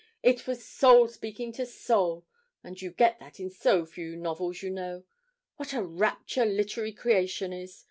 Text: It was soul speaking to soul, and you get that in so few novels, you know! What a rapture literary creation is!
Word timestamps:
It 0.23 0.47
was 0.47 0.65
soul 0.65 1.07
speaking 1.09 1.51
to 1.51 1.65
soul, 1.67 2.25
and 2.63 2.81
you 2.81 2.89
get 2.89 3.19
that 3.19 3.39
in 3.39 3.51
so 3.51 3.85
few 3.85 4.15
novels, 4.15 4.63
you 4.63 4.71
know! 4.71 5.03
What 5.57 5.73
a 5.75 5.83
rapture 5.83 6.43
literary 6.43 6.91
creation 6.93 7.53
is! 7.53 7.79